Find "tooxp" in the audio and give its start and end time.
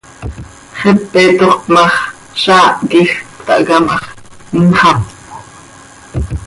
1.37-1.63